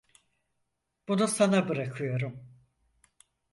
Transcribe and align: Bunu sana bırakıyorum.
Bunu 1.07 1.27
sana 1.27 1.69
bırakıyorum. 1.69 2.47